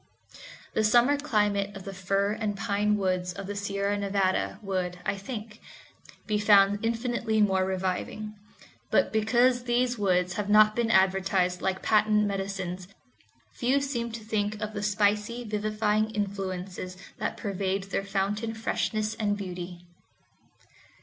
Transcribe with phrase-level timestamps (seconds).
[0.73, 5.15] The summer climate of the fir and pine woods of the Sierra Nevada would, I
[5.15, 5.61] think,
[6.25, 8.33] be found infinitely more reviving;
[8.89, 12.87] but because these woods have not been advertised like patent medicines,
[13.53, 19.37] few seem to think of the spicy, vivifying influences that pervade their fountain freshness and
[19.37, 19.85] beauty.